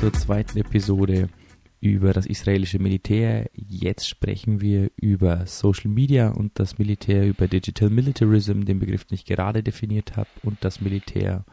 [0.00, 1.28] zur zweiten Episode
[1.82, 3.50] über das israelische Militär.
[3.52, 9.16] Jetzt sprechen wir über Social Media und das Militär, über Digital Militarism, den Begriff, den
[9.16, 11.44] ich gerade definiert habe, und das Militär.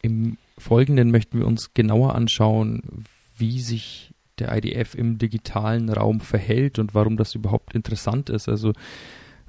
[0.00, 3.04] Im Folgenden möchten wir uns genauer anschauen,
[3.36, 8.48] wie sich der IDF im digitalen Raum verhält und warum das überhaupt interessant ist.
[8.48, 8.74] Also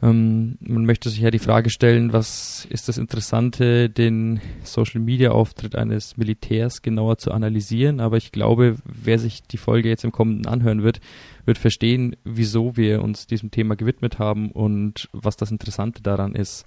[0.01, 5.31] ähm, man möchte sich ja die Frage stellen, was ist das Interessante, den Social Media
[5.31, 8.01] Auftritt eines Militärs genauer zu analysieren.
[8.01, 10.99] Aber ich glaube, wer sich die Folge jetzt im Kommenden anhören wird,
[11.45, 16.65] wird verstehen, wieso wir uns diesem Thema gewidmet haben und was das Interessante daran ist.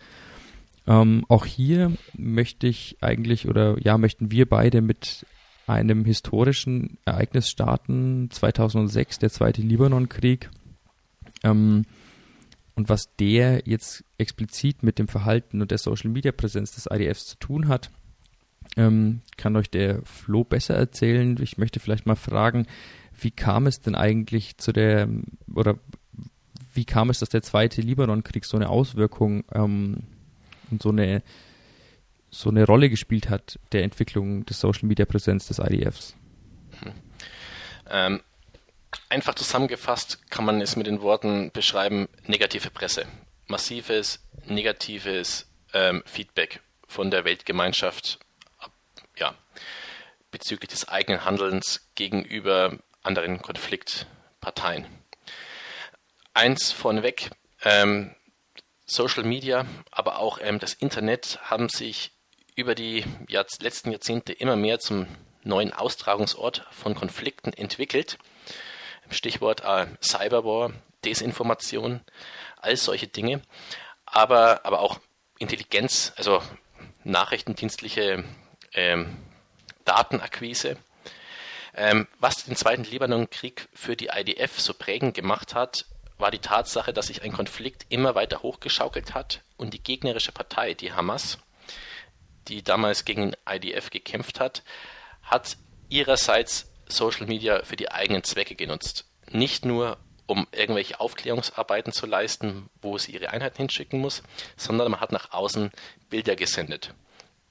[0.87, 5.27] Ähm, auch hier möchte ich eigentlich oder ja, möchten wir beide mit
[5.67, 10.49] einem historischen Ereignis starten, 2006, der zweite Libanonkrieg.
[11.45, 11.85] Ähm,
[12.79, 17.27] und was der jetzt explizit mit dem Verhalten und der Social Media Präsenz des IDFs
[17.27, 17.91] zu tun hat,
[18.77, 21.37] ähm, kann euch der Flo besser erzählen.
[21.43, 22.69] Ich möchte vielleicht mal fragen,
[23.21, 25.09] wie kam es denn eigentlich zu der,
[25.53, 25.77] oder
[26.73, 30.05] wie kam es, dass der zweite Libanonkrieg so eine Auswirkung ähm,
[30.71, 31.25] und so eine,
[32.31, 36.15] so eine Rolle gespielt hat, der Entwicklung des Social Media Präsenz des IDFs?
[36.81, 36.93] Hm.
[37.91, 38.21] Ähm,
[39.09, 43.07] Einfach zusammengefasst kann man es mit den Worten beschreiben, negative Presse.
[43.47, 48.19] Massives, negatives ähm, Feedback von der Weltgemeinschaft
[49.17, 49.35] ja,
[50.31, 54.87] bezüglich des eigenen Handelns gegenüber anderen Konfliktparteien.
[56.35, 57.31] Eins vorneweg,
[57.63, 58.15] ähm,
[58.87, 62.13] Social Media, aber auch ähm, das Internet haben sich
[62.55, 65.07] über die Jahr letzten Jahrzehnte immer mehr zum
[65.43, 68.19] neuen Austragungsort von Konflikten entwickelt
[69.11, 70.73] Stichwort äh, Cyberwar,
[71.05, 72.01] Desinformation,
[72.57, 73.43] all solche Dinge,
[74.07, 75.01] aber, aber auch
[75.39, 76.43] Intelligenz, also
[77.05, 78.25] nachrichtendienstliche
[78.75, 79.17] ähm,
[79.85, 80.77] Datenakquise.
[81.75, 85.87] Ähm, was den zweiten Libanonkrieg für die IDF so prägend gemacht hat,
[86.19, 90.75] war die Tatsache, dass sich ein Konflikt immer weiter hochgeschaukelt hat und die gegnerische Partei,
[90.75, 91.39] die Hamas,
[92.49, 94.65] die damals gegen IDF gekämpft hat,
[95.23, 95.57] hat
[95.89, 99.07] ihrerseits Social Media für die eigenen Zwecke genutzt.
[99.31, 104.23] Nicht nur, um irgendwelche Aufklärungsarbeiten zu leisten, wo sie ihre Einheiten hinschicken muss,
[104.57, 105.71] sondern man hat nach außen
[106.11, 106.95] Bilder gesendet.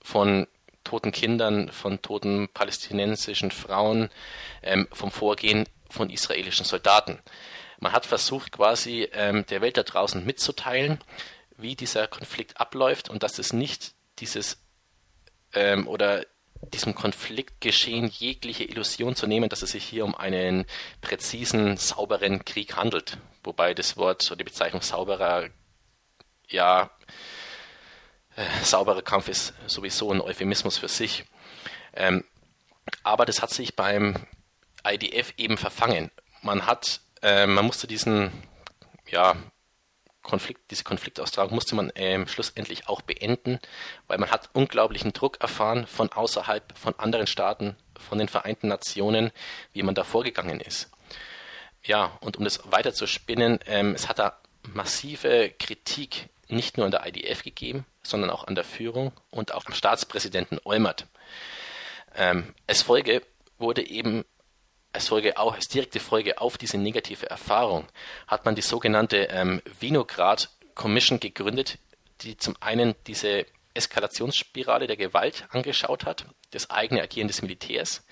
[0.01, 0.47] Von
[0.83, 4.09] toten Kindern, von toten palästinensischen Frauen,
[4.63, 7.19] ähm, vom Vorgehen von israelischen Soldaten.
[7.79, 10.99] Man hat versucht, quasi ähm, der Welt da draußen mitzuteilen,
[11.57, 14.57] wie dieser Konflikt abläuft und dass es nicht dieses
[15.53, 16.25] ähm, oder
[16.73, 20.65] diesem Konfliktgeschehen jegliche Illusion zu nehmen, dass es sich hier um einen
[21.01, 23.17] präzisen, sauberen Krieg handelt.
[23.43, 25.49] Wobei das Wort oder die Bezeichnung sauberer,
[26.49, 26.89] ja,
[28.35, 31.25] äh, sauberer Kampf ist sowieso ein Euphemismus für sich.
[31.93, 32.23] Ähm,
[33.03, 34.15] aber das hat sich beim
[34.85, 36.11] IDF eben verfangen.
[36.41, 38.31] Man hat, äh, man musste diesen,
[39.09, 39.35] ja,
[40.27, 43.59] Konflikt, diese Konfliktaustragung musste man ähm, schlussendlich auch beenden,
[44.07, 49.31] weil man hat unglaublichen Druck erfahren von außerhalb, von anderen Staaten, von den Vereinten Nationen,
[49.73, 50.91] wie man da vorgegangen ist.
[51.83, 54.37] Ja, und um das weiter zu spinnen, ähm, es hat da
[54.73, 59.65] massive Kritik nicht nur an der IDF gegeben, sondern auch an der Führung und auch
[59.65, 61.07] am Staatspräsidenten Olmert.
[62.15, 63.21] Ähm, als Folge
[63.57, 64.25] wurde eben
[64.93, 67.87] als Folge auch, als direkte Folge auf diese negative Erfahrung
[68.27, 71.77] hat man die sogenannte ähm, Vinograd Commission gegründet,
[72.21, 78.05] die zum einen diese Eskalationsspirale der Gewalt angeschaut hat, das eigene Agieren des Militärs,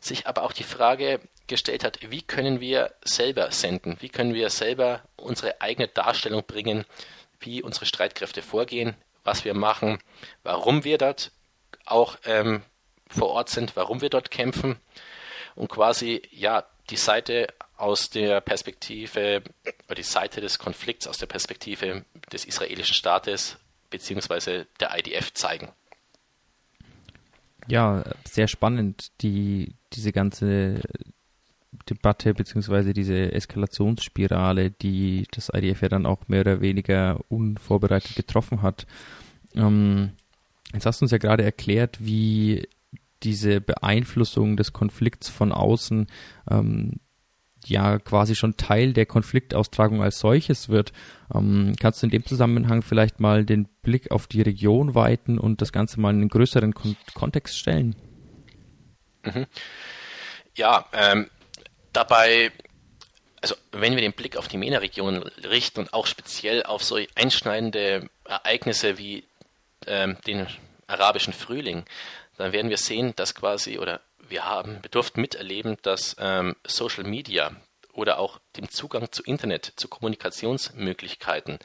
[0.00, 4.50] sich aber auch die Frage gestellt hat, wie können wir selber senden, wie können wir
[4.50, 6.84] selber unsere eigene Darstellung bringen,
[7.40, 8.94] wie unsere Streitkräfte vorgehen,
[9.24, 9.98] was wir machen,
[10.42, 11.32] warum wir dort
[11.84, 12.62] auch ähm,
[13.08, 14.78] vor Ort sind, warum wir dort kämpfen
[15.56, 19.42] und quasi ja die Seite aus der Perspektive
[19.86, 23.58] oder die Seite des Konflikts aus der Perspektive des israelischen Staates
[23.90, 25.68] beziehungsweise der IDF zeigen.
[27.68, 30.80] Ja, sehr spannend, die, diese ganze
[31.90, 38.62] Debatte beziehungsweise diese Eskalationsspirale, die das IDF ja dann auch mehr oder weniger unvorbereitet getroffen
[38.62, 38.86] hat.
[39.54, 40.12] Ähm,
[40.72, 42.68] jetzt hast du uns ja gerade erklärt, wie
[43.22, 46.06] diese Beeinflussung des Konflikts von außen
[46.50, 47.00] ähm,
[47.68, 50.92] ja quasi schon Teil der Konfliktaustragung als solches wird.
[51.34, 55.60] Ähm, kannst du in dem Zusammenhang vielleicht mal den Blick auf die Region weiten und
[55.60, 57.96] das Ganze mal in einen größeren Kon Kontext stellen?
[59.22, 59.46] Mhm.
[60.54, 61.28] Ja, ähm,
[61.92, 62.52] dabei,
[63.42, 68.08] also wenn wir den Blick auf die MENA-Region richten und auch speziell auf so einschneidende
[68.24, 69.24] Ereignisse wie
[69.86, 70.46] ähm, den
[70.86, 71.84] arabischen Frühling,
[72.36, 77.04] dann werden wir sehen, dass quasi oder wir haben, wir durften miterleben, dass ähm, Social
[77.04, 77.54] Media
[77.92, 81.58] oder auch dem Zugang zu Internet, zu Kommunikationsmöglichkeiten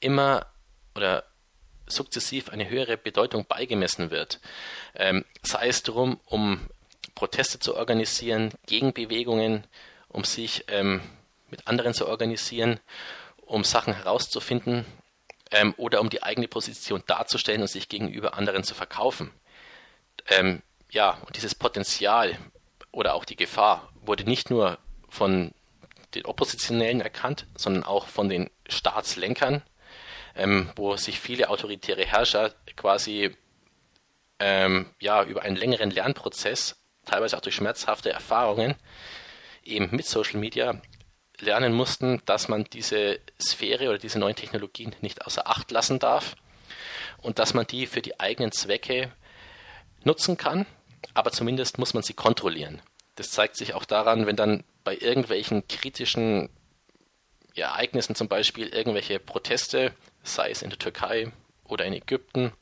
[0.00, 0.46] immer
[0.94, 1.24] oder
[1.86, 4.40] sukzessiv eine höhere Bedeutung beigemessen wird.
[4.94, 6.60] Ähm, sei es darum, um
[7.14, 9.64] Proteste zu organisieren, Gegenbewegungen,
[10.08, 11.00] um sich ähm,
[11.50, 12.80] mit anderen zu organisieren,
[13.36, 14.84] um Sachen herauszufinden
[15.50, 19.30] ähm, oder um die eigene Position darzustellen und sich gegenüber anderen zu verkaufen.
[20.28, 22.36] Ähm, ja, und dieses Potenzial
[22.90, 24.78] oder auch die Gefahr wurde nicht nur
[25.08, 25.52] von
[26.14, 29.62] den Oppositionellen erkannt, sondern auch von den Staatslenkern,
[30.34, 33.36] ähm, wo sich viele autoritäre Herrscher quasi
[34.38, 38.74] ähm, ja, über einen längeren Lernprozess, teilweise auch durch schmerzhafte Erfahrungen,
[39.64, 40.80] eben mit Social Media
[41.40, 46.36] lernen mussten, dass man diese Sphäre oder diese neuen Technologien nicht außer Acht lassen darf
[47.18, 49.12] und dass man die für die eigenen Zwecke
[50.06, 50.66] nutzen kann,
[51.14, 52.80] aber zumindest muss man sie kontrollieren.
[53.16, 56.48] Das zeigt sich auch daran, wenn dann bei irgendwelchen kritischen
[57.54, 59.92] Ereignissen, zum Beispiel irgendwelche Proteste,
[60.22, 61.32] sei es in der Türkei
[61.64, 62.52] oder in Ägypten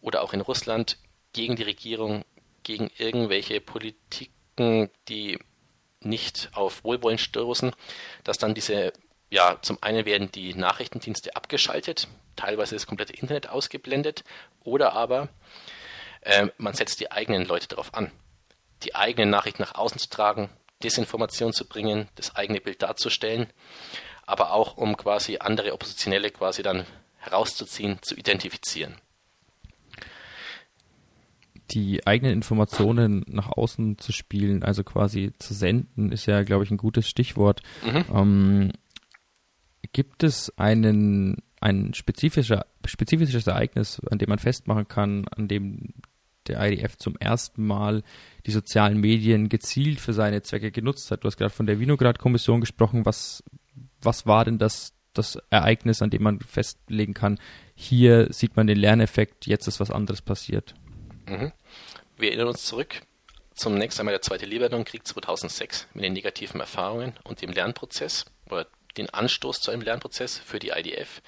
[0.00, 0.98] oder auch in Russland,
[1.32, 2.24] gegen die Regierung,
[2.62, 5.38] gegen irgendwelche Politiken, die
[6.00, 7.72] nicht auf Wohlwollen stoßen,
[8.24, 8.92] dass dann diese,
[9.30, 14.24] ja, zum einen werden die Nachrichtendienste abgeschaltet, teilweise das komplette Internet ausgeblendet,
[14.62, 15.28] oder aber
[16.24, 18.10] äh, man setzt die eigenen Leute darauf an,
[18.82, 20.50] die eigenen Nachrichten nach außen zu tragen,
[20.82, 23.46] Desinformation zu bringen, das eigene Bild darzustellen,
[24.26, 26.86] aber auch um quasi andere Oppositionelle quasi dann
[27.18, 28.96] herauszuziehen, zu identifizieren
[31.70, 36.70] die eigenen Informationen nach außen zu spielen, also quasi zu senden, ist ja, glaube ich,
[36.70, 37.62] ein gutes Stichwort.
[37.84, 38.04] Mhm.
[38.14, 38.72] Ähm,
[39.92, 45.94] gibt es einen, ein spezifischer, spezifisches Ereignis, an dem man festmachen kann, an dem
[46.48, 48.02] der IDF zum ersten Mal
[48.46, 51.24] die sozialen Medien gezielt für seine Zwecke genutzt hat?
[51.24, 53.06] Du hast gerade von der Vinograd-Kommission gesprochen.
[53.06, 53.42] Was,
[54.02, 57.38] was war denn das, das Ereignis, an dem man festlegen kann,
[57.74, 60.74] hier sieht man den Lerneffekt, jetzt ist was anderes passiert?
[61.26, 61.52] Mhm.
[62.16, 63.02] Wir erinnern uns zurück.
[63.54, 69.10] Zunächst einmal der zweite Libanon-Krieg 2006 mit den negativen Erfahrungen und dem Lernprozess oder den
[69.10, 71.22] Anstoß zu einem Lernprozess für die IDF.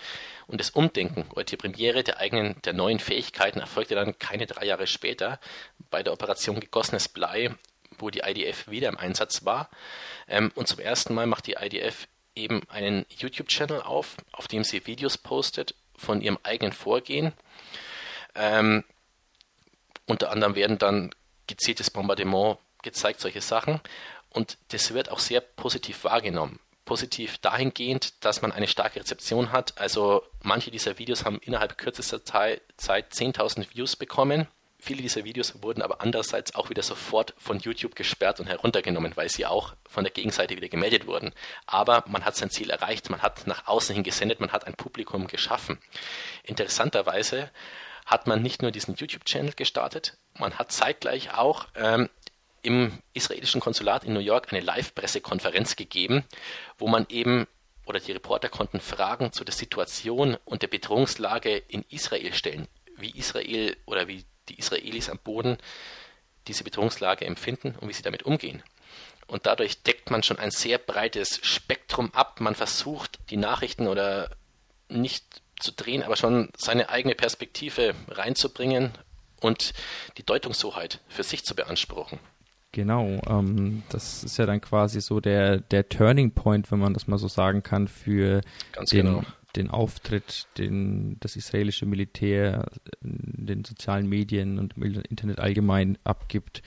[0.46, 4.64] Und das Umdenken oder die Premiere der eigenen, der neuen Fähigkeiten erfolgte dann keine drei
[4.64, 5.40] Jahre später
[5.90, 7.54] bei der Operation Gegossenes Blei,
[7.98, 9.70] wo die IDF wieder im Einsatz war.
[10.28, 14.86] Ähm, und zum ersten Mal macht die IDF eben einen YouTube-Channel auf, auf dem sie
[14.86, 17.32] Videos postet von ihrem eigenen Vorgehen.
[18.34, 18.84] Ähm,
[20.06, 21.10] unter anderem werden dann
[21.46, 23.80] gezieltes Bombardement gezeigt, solche Sachen.
[24.30, 26.60] Und das wird auch sehr positiv wahrgenommen.
[26.86, 29.78] Positiv dahingehend, dass man eine starke Rezeption hat.
[29.78, 34.48] Also manche dieser Videos haben innerhalb kürzester Zeit 10.000 Views bekommen.
[34.78, 39.28] Viele dieser Videos wurden aber andererseits auch wieder sofort von YouTube gesperrt und heruntergenommen, weil
[39.28, 41.32] sie auch von der Gegenseite wieder gemeldet wurden.
[41.66, 44.74] Aber man hat sein Ziel erreicht, man hat nach außen hin gesendet, man hat ein
[44.74, 45.78] Publikum geschaffen.
[46.44, 47.50] Interessanterweise
[48.04, 52.08] hat man nicht nur diesen YouTube-Channel gestartet, man hat zeitgleich auch ähm,
[52.66, 56.24] im israelischen Konsulat in New York eine Live-Pressekonferenz gegeben,
[56.78, 57.46] wo man eben
[57.86, 63.10] oder die Reporter konnten Fragen zu der Situation und der Bedrohungslage in Israel stellen, wie
[63.10, 65.58] Israel oder wie die Israelis am Boden
[66.48, 68.64] diese Bedrohungslage empfinden und wie sie damit umgehen.
[69.28, 72.40] Und dadurch deckt man schon ein sehr breites Spektrum ab.
[72.40, 74.30] Man versucht, die Nachrichten oder
[74.88, 75.24] nicht
[75.60, 78.92] zu drehen, aber schon seine eigene Perspektive reinzubringen
[79.40, 79.72] und
[80.18, 82.18] die Deutungshoheit für sich zu beanspruchen.
[82.76, 87.06] Genau, ähm, das ist ja dann quasi so der, der Turning Point, wenn man das
[87.06, 88.42] mal so sagen kann, für
[88.72, 89.22] Ganz den, genau.
[89.56, 92.66] den Auftritt, den das israelische Militär
[93.02, 96.60] in den sozialen Medien und im Internet allgemein abgibt.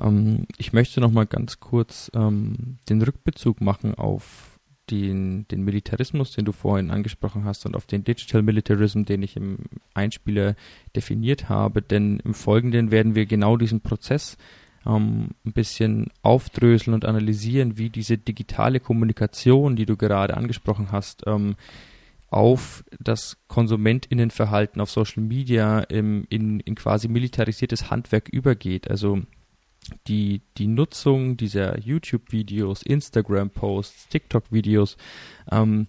[0.00, 4.58] Ähm, ich möchte noch mal ganz kurz ähm, den Rückbezug machen auf
[4.90, 9.36] den, den Militarismus, den du vorhin angesprochen hast, und auf den Digital Militarism, den ich
[9.36, 9.58] im
[9.94, 10.56] Einspieler
[10.96, 11.82] definiert habe.
[11.82, 14.36] Denn im Folgenden werden wir genau diesen Prozess
[14.86, 21.22] ähm, ein bisschen aufdröseln und analysieren, wie diese digitale Kommunikation, die du gerade angesprochen hast,
[21.26, 21.56] ähm,
[22.30, 28.90] auf das KonsumentInnenverhalten auf Social Media im, in, in quasi militarisiertes Handwerk übergeht.
[28.90, 29.20] Also
[30.06, 34.96] die, die Nutzung dieser YouTube-Videos, Instagram-Posts, TikTok-Videos,
[35.50, 35.88] ähm,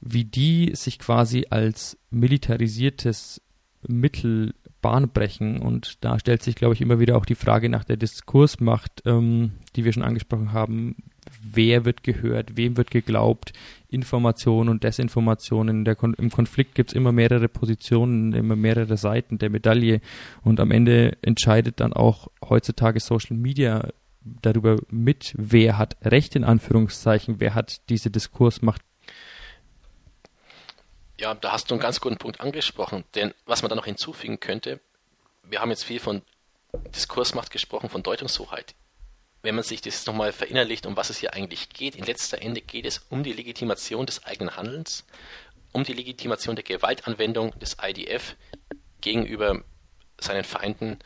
[0.00, 3.40] wie die sich quasi als militarisiertes
[3.86, 4.54] Mittel
[4.84, 5.60] Bahn brechen.
[5.60, 9.52] Und da stellt sich, glaube ich, immer wieder auch die Frage nach der Diskursmacht, ähm,
[9.74, 10.96] die wir schon angesprochen haben.
[11.42, 13.54] wer wird gehört, wem wird geglaubt,
[13.88, 15.84] Information und Desinformation.
[15.96, 20.02] Kon Im Konflikt gibt es immer mehrere Positionen, immer mehrere Seiten der Medaille
[20.42, 23.88] und am Ende entscheidet dann auch heutzutage Social Media
[24.20, 28.82] darüber mit, wer hat Recht in Anführungszeichen, wer hat diese Diskursmacht.
[31.18, 34.40] Ja, da hast du einen ganz guten Punkt angesprochen, denn was man da noch hinzufügen
[34.40, 34.80] könnte,
[35.42, 36.22] wir haben jetzt viel von
[36.94, 38.74] Diskursmacht gesprochen, von Deutungshoheit
[39.44, 42.62] wenn man sich das nochmal verinnerlicht, um was es hier eigentlich geht, in letzter Ende
[42.62, 45.04] geht es um die Legitimation des eigenen Handelns,
[45.72, 48.36] um die Legitimation der Gewaltanwendung des IDF
[49.02, 49.62] gegenüber
[50.18, 50.98] seinen Feinden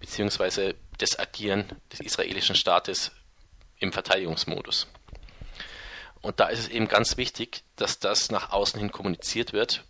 [0.00, 3.12] beziehungsweise das Agieren des israelischen Staates
[3.78, 4.88] im Verteidigungsmodus.
[6.26, 9.84] Und da ist es eben ganz wichtig, dass das nach außen hin kommuniziert wird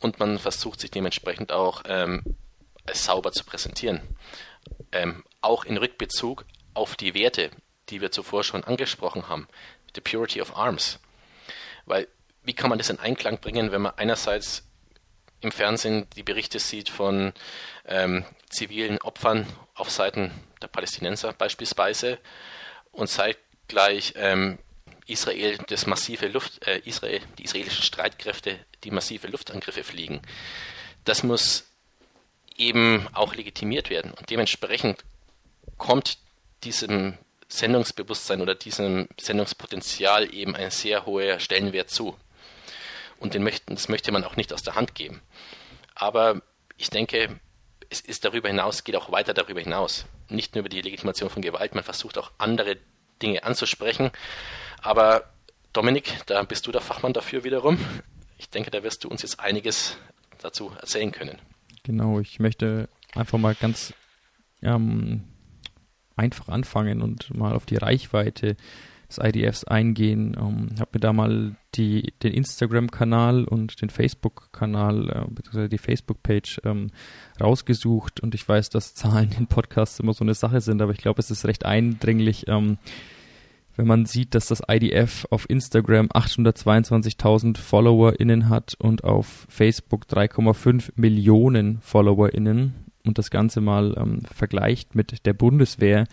[0.00, 2.22] und man versucht sich dementsprechend auch ähm,
[2.92, 4.02] sauber zu präsentieren.
[4.92, 7.50] Ähm, auch in Rückbezug auf die Werte,
[7.88, 9.48] die wir zuvor schon angesprochen haben,
[9.94, 10.98] the purity of arms.
[11.86, 12.06] Weil
[12.42, 14.68] wie kann man das in Einklang bringen, wenn man einerseits
[15.40, 17.32] im Fernsehen die Berichte sieht von
[17.86, 22.18] ähm, zivilen Opfern auf Seiten der Palästinenser beispielsweise
[22.92, 24.58] und zeitgleich ähm,
[25.08, 30.22] Israel das massive Luft, äh, Israel, die israelischen Streitkräfte, die massive Luftangriffe fliegen.
[31.04, 31.64] Das muss
[32.56, 35.04] eben auch legitimiert werden und dementsprechend
[35.76, 36.18] kommt
[36.64, 37.16] diesem
[37.48, 42.16] Sendungsbewusstsein oder diesem Sendungspotenzial eben ein sehr hoher Stellenwert zu.
[43.18, 45.22] Und den möchten, das möchte man auch nicht aus der Hand geben.
[45.94, 46.42] Aber
[46.76, 47.40] ich denke,
[47.90, 50.04] es ist darüber hinaus, geht auch weiter darüber hinaus.
[50.28, 52.76] Nicht nur über die Legitimation von Gewalt, man versucht auch andere
[53.22, 54.10] Dinge anzusprechen.
[54.82, 55.24] Aber
[55.72, 57.78] Dominik, da bist du der Fachmann dafür wiederum.
[58.38, 59.96] Ich denke, da wirst du uns jetzt einiges
[60.40, 61.38] dazu erzählen können.
[61.82, 63.92] Genau, ich möchte einfach mal ganz
[64.62, 65.24] ähm,
[66.16, 68.56] einfach anfangen und mal auf die Reichweite
[69.08, 70.36] des IDFs eingehen.
[70.38, 76.60] Ähm, habe mir da mal die, den Instagram-Kanal und den Facebook-Kanal, äh, beziehungsweise die Facebook-Page
[76.64, 76.90] ähm,
[77.40, 80.98] rausgesucht und ich weiß, dass Zahlen in Podcasts immer so eine Sache sind, aber ich
[80.98, 82.78] glaube, es ist recht eindringlich, ähm,
[83.78, 90.90] wenn man sieht, dass das IDF auf Instagram 822.000 FollowerInnen hat und auf Facebook 3,5
[90.96, 92.74] Millionen FollowerInnen
[93.06, 96.08] und das Ganze mal ähm, vergleicht mit der Bundeswehr,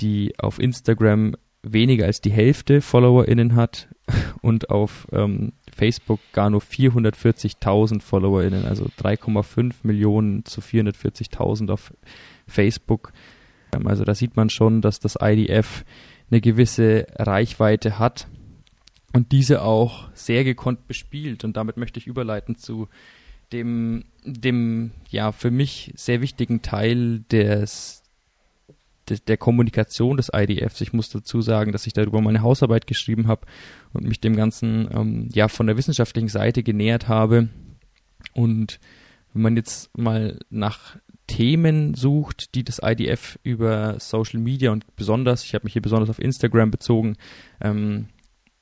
[0.00, 3.88] die auf Instagram weniger als die Hälfte FollowerInnen hat
[4.40, 11.92] und auf ähm, Facebook gar nur 440.000 FollowerInnen, also 3,5 Millionen zu 440.000 auf
[12.46, 13.12] Facebook.
[13.74, 15.84] Ähm, also da sieht man schon, dass das IDF
[16.32, 18.26] eine gewisse Reichweite hat
[19.12, 21.44] und diese auch sehr gekonnt bespielt.
[21.44, 22.88] Und damit möchte ich überleiten zu
[23.52, 28.02] dem, dem ja für mich sehr wichtigen Teil des,
[29.28, 30.80] der Kommunikation des IDFs.
[30.80, 33.46] Ich muss dazu sagen, dass ich darüber meine Hausarbeit geschrieben habe
[33.92, 37.50] und mich dem Ganzen ähm, ja von der wissenschaftlichen Seite genähert habe.
[38.32, 38.80] Und
[39.34, 40.96] wenn man jetzt mal nach
[41.32, 46.10] Themen sucht, die das IDF über Social Media und besonders, ich habe mich hier besonders
[46.10, 47.16] auf Instagram bezogen,
[47.62, 48.08] ähm,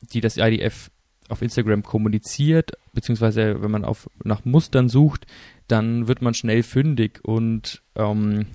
[0.01, 0.93] die das IDF
[1.29, 5.27] auf Instagram kommuniziert, beziehungsweise wenn man auf, nach Mustern sucht,
[5.67, 7.19] dann wird man schnell fündig.
[7.25, 8.47] Und ähm,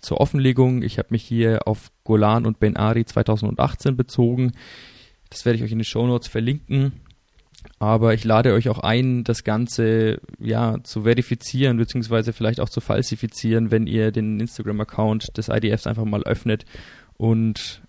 [0.00, 4.52] zur Offenlegung, ich habe mich hier auf Golan und Ben Ari 2018 bezogen.
[5.30, 6.92] Das werde ich euch in den Show Notes verlinken.
[7.78, 12.80] Aber ich lade euch auch ein, das Ganze ja zu verifizieren, beziehungsweise vielleicht auch zu
[12.80, 16.64] falsifizieren, wenn ihr den Instagram-Account des IDFs einfach mal öffnet
[17.16, 17.82] und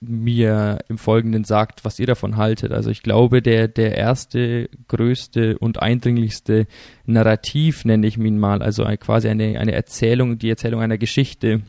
[0.00, 2.72] mir im Folgenden sagt, was ihr davon haltet.
[2.72, 6.66] Also ich glaube, der, der erste, größte und eindringlichste
[7.04, 11.62] Narrativ, nenne ich ihn mal, also quasi eine, eine Erzählung, die Erzählung einer Geschichte,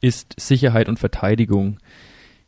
[0.00, 1.78] ist Sicherheit und Verteidigung.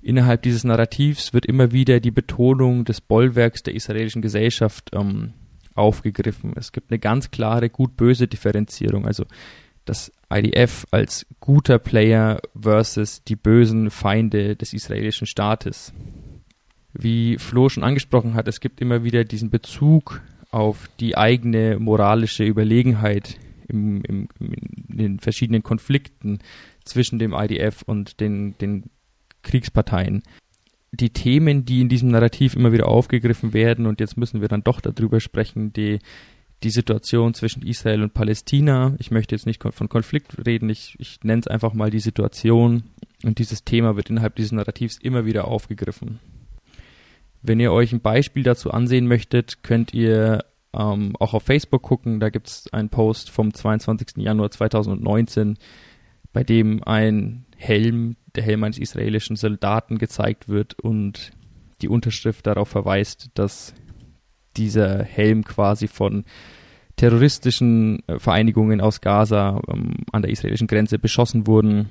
[0.06, 5.32] Innerhalb dieses Narrativs wird immer wieder die Betonung des Bollwerks der israelischen Gesellschaft ähm,
[5.74, 6.52] aufgegriffen.
[6.54, 9.04] Es gibt eine ganz klare gut-böse Differenzierung.
[9.04, 9.24] Also
[9.84, 15.92] das IDF als guter Player versus die bösen Feinde des israelischen Staates.
[16.92, 20.22] Wie Flo schon angesprochen hat, es gibt immer wieder diesen Bezug
[20.52, 26.38] auf die eigene moralische Überlegenheit im, im, in den verschiedenen Konflikten
[26.84, 28.84] zwischen dem IDF und den, den
[29.46, 30.22] Kriegsparteien.
[30.92, 34.64] Die Themen, die in diesem Narrativ immer wieder aufgegriffen werden, und jetzt müssen wir dann
[34.64, 35.98] doch darüber sprechen, die
[36.62, 38.94] die Situation zwischen Israel und Palästina.
[38.98, 42.84] Ich möchte jetzt nicht von Konflikt reden, ich, ich nenne es einfach mal die Situation.
[43.22, 46.18] Und dieses Thema wird innerhalb dieses Narrativs immer wieder aufgegriffen.
[47.42, 52.20] Wenn ihr euch ein Beispiel dazu ansehen möchtet, könnt ihr ähm, auch auf Facebook gucken.
[52.20, 54.16] Da gibt es einen Post vom 22.
[54.16, 55.58] Januar 2019,
[56.32, 61.32] bei dem ein Helm, der Helm eines israelischen Soldaten gezeigt wird und
[61.82, 63.74] die Unterschrift darauf verweist, dass
[64.56, 66.24] dieser Helm quasi von
[66.96, 71.88] terroristischen äh, Vereinigungen aus Gaza ähm, an der israelischen Grenze beschossen wurden.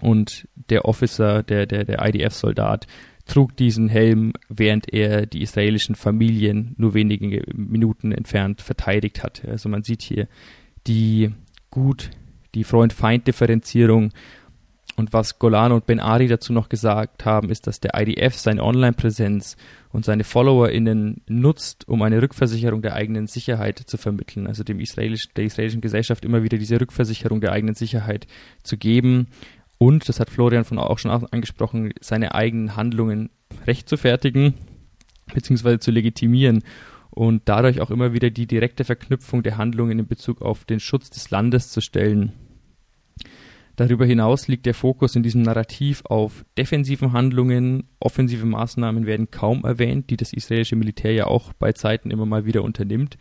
[0.00, 2.86] Und der Officer, der, der, der IDF-Soldat,
[3.26, 9.42] trug diesen Helm, während er die israelischen Familien nur wenige Minuten entfernt verteidigt hat.
[9.46, 10.26] Also man sieht hier
[10.86, 11.30] die
[11.70, 12.10] gut,
[12.54, 14.10] die Freund-Feind-Differenzierung
[15.00, 18.62] und was Golan und Ben Ari dazu noch gesagt haben, ist, dass der IDF seine
[18.62, 19.56] Online-Präsenz
[19.92, 25.32] und seine FollowerInnen nutzt, um eine Rückversicherung der eigenen Sicherheit zu vermitteln, also dem israelischen,
[25.36, 28.26] der israelischen Gesellschaft immer wieder diese Rückversicherung der eigenen Sicherheit
[28.62, 29.28] zu geben
[29.78, 33.30] und, das hat Florian von auch schon angesprochen, seine eigenen Handlungen
[33.66, 34.52] rechtfertigen
[35.32, 35.78] bzw.
[35.78, 36.62] zu legitimieren
[37.08, 41.08] und dadurch auch immer wieder die direkte Verknüpfung der Handlungen in Bezug auf den Schutz
[41.08, 42.34] des Landes zu stellen.
[43.80, 47.84] Darüber hinaus liegt der Fokus in diesem Narrativ auf defensiven Handlungen.
[47.98, 52.44] Offensive Maßnahmen werden kaum erwähnt, die das israelische Militär ja auch bei Zeiten immer mal
[52.44, 53.16] wieder unternimmt.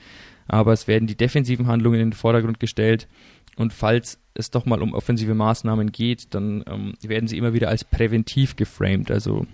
[0.49, 3.07] Aber es werden die defensiven Handlungen in den Vordergrund gestellt.
[3.55, 7.69] Und falls es doch mal um offensive Maßnahmen geht, dann ähm, werden sie immer wieder
[7.69, 9.11] als präventiv geframed.
[9.11, 9.47] Also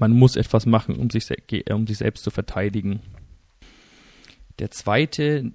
[0.00, 1.28] man muss etwas machen, um sich,
[1.70, 3.02] um sich selbst zu verteidigen.
[4.58, 5.52] Der zweite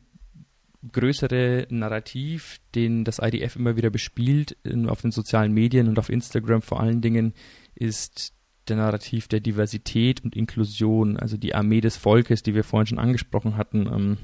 [0.91, 6.61] größere Narrativ, den das IDF immer wieder bespielt, auf den sozialen Medien und auf Instagram
[6.61, 7.33] vor allen Dingen,
[7.75, 8.33] ist
[8.67, 12.99] der Narrativ der Diversität und Inklusion, also die Armee des Volkes, die wir vorhin schon
[12.99, 14.17] angesprochen hatten, ähm,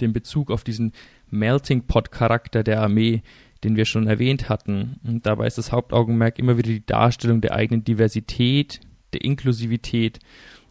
[0.00, 0.92] den Bezug auf diesen
[1.28, 3.22] Melting Pot Charakter der Armee,
[3.64, 5.00] den wir schon erwähnt hatten.
[5.04, 8.80] Und dabei ist das Hauptaugenmerk immer wieder die Darstellung der eigenen Diversität,
[9.12, 10.18] der Inklusivität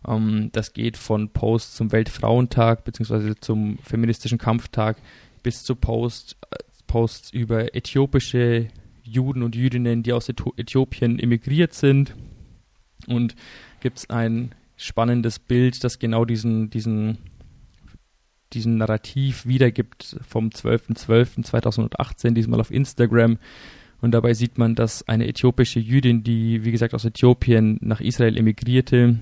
[0.08, 3.36] ähm, das geht von Posts zum Weltfrauentag bzw.
[3.40, 4.98] zum feministischen Kampftag
[5.44, 8.68] bis zu Post, äh, Posts über äthiopische
[9.04, 12.16] Juden und Jüdinnen, die aus Äthiopien emigriert sind.
[13.08, 13.36] Und
[13.80, 17.18] gibt es ein spannendes Bild, das genau diesen, diesen,
[18.54, 23.38] diesen Narrativ wiedergibt vom 12.12.2018, diesmal auf Instagram.
[24.02, 28.38] Und dabei sieht man, dass eine äthiopische Jüdin, die wie gesagt aus Äthiopien nach Israel
[28.38, 29.20] emigrierte,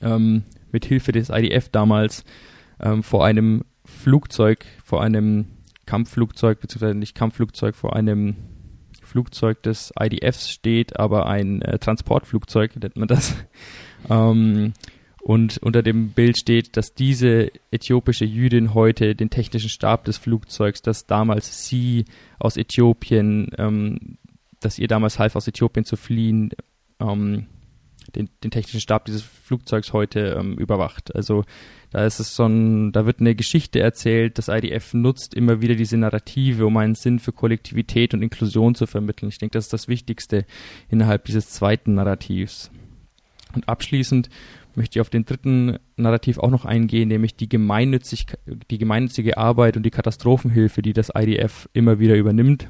[0.00, 2.24] ähm, mit Hilfe des IDF damals
[2.80, 5.46] ähm, vor einem Flugzeug, vor einem
[5.86, 8.36] Kampfflugzeug, beziehungsweise nicht Kampfflugzeug, vor einem
[9.02, 13.34] Flugzeug des IDFs steht, aber ein äh, Transportflugzeug nennt man das.
[14.10, 14.72] ähm,
[15.22, 20.80] und unter dem Bild steht, dass diese äthiopische Jüdin heute den technischen Stab des Flugzeugs,
[20.80, 22.06] das damals sie
[22.38, 24.16] aus Äthiopien, ähm,
[24.60, 26.50] dass ihr damals half, aus Äthiopien zu fliehen,
[27.00, 27.46] ähm,
[28.16, 31.14] den, den technischen Stab dieses Flugzeugs heute ähm, überwacht.
[31.14, 31.44] Also
[31.90, 35.74] da ist es so ein, da wird eine Geschichte erzählt, das IDF nutzt immer wieder
[35.74, 39.28] diese Narrative, um einen Sinn für Kollektivität und Inklusion zu vermitteln.
[39.28, 40.44] Ich denke, das ist das Wichtigste
[40.88, 42.70] innerhalb dieses zweiten Narrativs.
[43.54, 44.30] Und abschließend
[44.76, 48.26] möchte ich auf den dritten Narrativ auch noch eingehen, nämlich die, gemeinnützig,
[48.70, 52.68] die gemeinnützige Arbeit und die Katastrophenhilfe, die das IDF immer wieder übernimmt.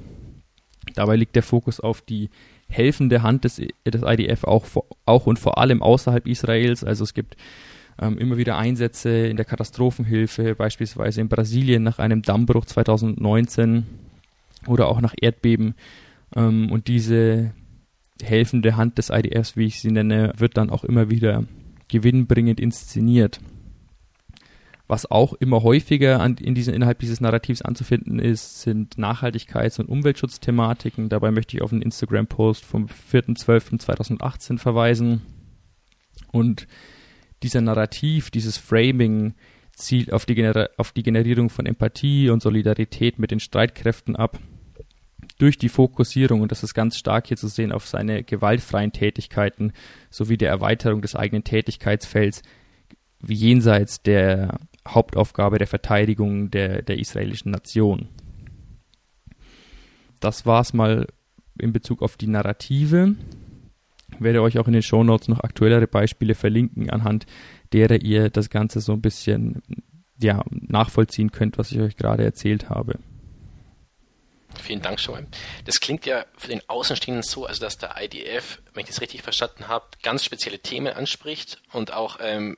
[0.94, 2.31] Dabei liegt der Fokus auf die
[2.70, 4.64] helfende Hand des, des IDF auch,
[5.04, 6.85] auch und vor allem außerhalb Israels.
[6.85, 7.37] Also es gibt
[8.00, 13.85] ähm, immer wieder Einsätze in der Katastrophenhilfe, beispielsweise in Brasilien nach einem Dammbruch 2019
[14.66, 15.74] oder auch nach Erdbeben.
[16.35, 17.52] Ähm, und diese
[18.22, 21.44] helfende Hand des IDFs, wie ich sie nenne, wird dann auch immer wieder
[21.88, 23.40] gewinnbringend inszeniert.
[24.90, 29.88] Was auch immer häufiger an, in diesen, innerhalb dieses Narrativs anzufinden ist, sind Nachhaltigkeits- und
[29.88, 31.09] Umweltschutzthematiken.
[31.09, 35.22] Dabei möchte ich auf einen Instagram-Post vom 4.12.2018 verweisen.
[36.33, 36.66] Und
[37.44, 39.35] dieser Narrativ, dieses Framing
[39.76, 44.40] zielt auf die, auf die Generierung von Empathie und Solidarität mit den Streitkräften ab.
[45.38, 49.72] Durch die Fokussierung, und das ist ganz stark hier zu sehen, auf seine gewaltfreien Tätigkeiten
[50.11, 52.42] sowie der Erweiterung des eigenen Tätigkeitsfelds
[53.26, 58.09] jenseits der Hauptaufgabe der Verteidigung der, der israelischen Nation.
[60.21, 61.07] Das war es mal
[61.59, 63.14] in Bezug auf die Narrative.
[64.12, 67.27] Ich werde euch auch in den Shownotes noch aktuellere Beispiele verlinken, anhand
[67.73, 69.62] derer ihr das Ganze so ein bisschen
[70.19, 72.99] ja, nachvollziehen könnt, was ich euch gerade erzählt habe.
[74.61, 75.27] Vielen Dank, Joel.
[75.64, 79.23] Das klingt ja für den Außenstehenden so, also dass der IDF, wenn ich das richtig
[79.23, 82.57] verstanden habe, ganz spezielle Themen anspricht und auch ähm,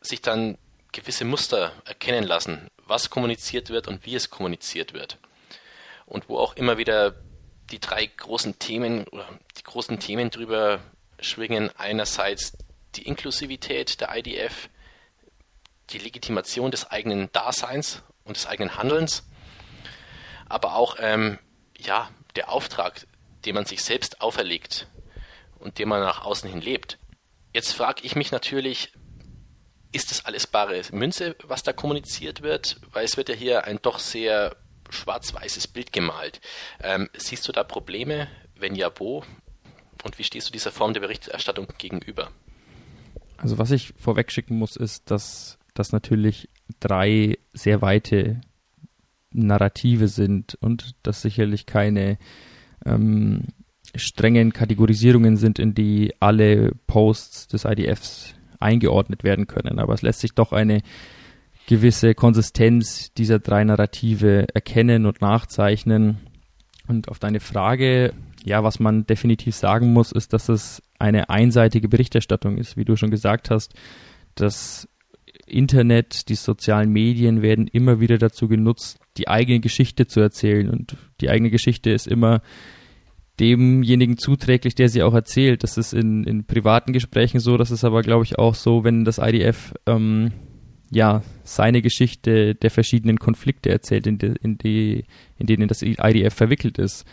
[0.00, 0.56] sich dann
[0.94, 5.18] gewisse Muster erkennen lassen, was kommuniziert wird und wie es kommuniziert wird.
[6.06, 7.14] Und wo auch immer wieder
[7.70, 9.04] die drei großen Themen
[9.58, 10.80] die großen Themen drüber
[11.20, 11.70] schwingen.
[11.76, 12.56] Einerseits
[12.94, 14.68] die Inklusivität der IDF,
[15.90, 19.24] die Legitimation des eigenen Daseins und des eigenen Handelns,
[20.48, 21.38] aber auch ähm,
[21.76, 23.06] ja, der Auftrag,
[23.44, 24.86] den man sich selbst auferlegt
[25.58, 26.98] und den man nach außen hin lebt.
[27.52, 28.92] Jetzt frage ich mich natürlich,
[29.94, 32.80] ist das alles bare Münze, was da kommuniziert wird?
[32.92, 34.56] Weil es wird ja hier ein doch sehr
[34.90, 36.40] schwarz-weißes Bild gemalt.
[36.82, 38.28] Ähm, siehst du da Probleme?
[38.56, 39.24] Wenn ja, wo?
[40.02, 42.30] Und wie stehst du dieser Form der Berichterstattung gegenüber?
[43.36, 46.48] Also was ich vorweg schicken muss, ist, dass das natürlich
[46.80, 48.40] drei sehr weite
[49.30, 52.18] Narrative sind und dass sicherlich keine
[52.84, 53.48] ähm,
[53.94, 59.78] strengen Kategorisierungen sind, in die alle Posts des IDFs eingeordnet werden können.
[59.78, 60.82] Aber es lässt sich doch eine
[61.66, 66.18] gewisse Konsistenz dieser drei Narrative erkennen und nachzeichnen.
[66.86, 68.12] Und auf deine Frage,
[68.44, 72.76] ja, was man definitiv sagen muss, ist, dass es eine einseitige Berichterstattung ist.
[72.76, 73.74] Wie du schon gesagt hast,
[74.34, 74.88] das
[75.46, 80.68] Internet, die sozialen Medien werden immer wieder dazu genutzt, die eigene Geschichte zu erzählen.
[80.68, 82.42] Und die eigene Geschichte ist immer
[83.40, 85.62] demjenigen zuträglich, der sie auch erzählt.
[85.62, 89.04] Das ist in, in privaten Gesprächen so, das ist aber, glaube ich, auch so, wenn
[89.04, 90.32] das IDF ähm,
[90.90, 95.04] ja seine Geschichte der verschiedenen Konflikte erzählt, in, die, in, die,
[95.38, 97.04] in denen das IDF verwickelt ist.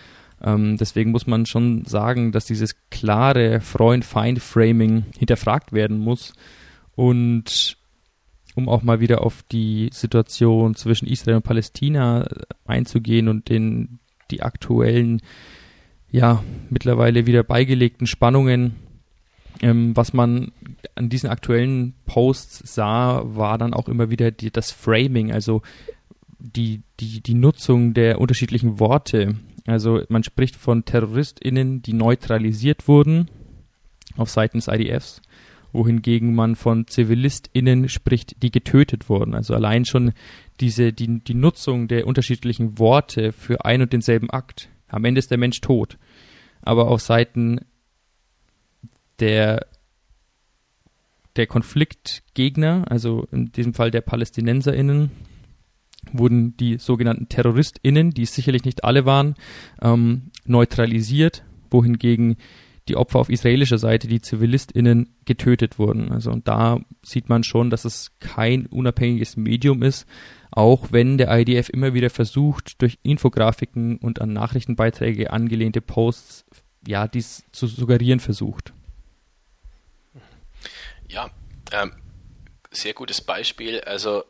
[0.43, 6.33] Ähm, deswegen muss man schon sagen, dass dieses klare Freund-Feind-Framing hinterfragt werden muss.
[6.95, 7.77] Und
[8.55, 12.27] um auch mal wieder auf die Situation zwischen Israel und Palästina
[12.65, 15.21] einzugehen und den, die aktuellen,
[16.11, 18.75] ja, mittlerweile wieder beigelegten Spannungen.
[19.61, 20.51] Ähm, was man
[20.95, 25.61] an diesen aktuellen Posts sah, war dann auch immer wieder die, das Framing, also
[26.39, 29.35] die, die, die Nutzung der unterschiedlichen Worte.
[29.67, 33.29] Also man spricht von TerroristInnen, die neutralisiert wurden
[34.17, 35.21] auf Seiten des IDFs
[35.73, 39.33] wohingegen man von ZivilistInnen spricht, die getötet wurden.
[39.33, 40.13] Also allein schon
[40.59, 44.69] diese, die, die Nutzung der unterschiedlichen Worte für ein und denselben Akt.
[44.91, 45.97] Am Ende ist der Mensch tot.
[46.61, 47.61] Aber auf Seiten
[49.19, 49.65] der,
[51.35, 55.11] der Konfliktgegner, also in diesem Fall der PalästinenserInnen,
[56.11, 59.35] wurden die sogenannten TerroristInnen, die sicherlich nicht alle waren,
[59.81, 62.37] ähm, neutralisiert, wohingegen
[62.87, 66.11] die Opfer auf israelischer Seite, die ZivilistInnen, getötet wurden.
[66.11, 70.07] Also und da sieht man schon, dass es kein unabhängiges Medium ist,
[70.51, 76.45] auch wenn der IDF immer wieder versucht, durch Infografiken und an Nachrichtenbeiträge angelehnte Posts,
[76.85, 78.73] ja, dies zu suggerieren versucht.
[81.07, 81.29] Ja,
[81.71, 81.93] ähm,
[82.69, 83.81] sehr gutes Beispiel.
[83.81, 84.23] Also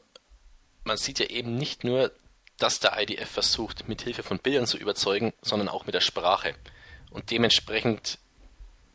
[0.83, 2.11] man sieht ja eben nicht nur,
[2.57, 6.53] dass der IDF versucht, mit Hilfe von Bildern zu überzeugen, sondern auch mit der Sprache.
[7.09, 8.19] Und dementsprechend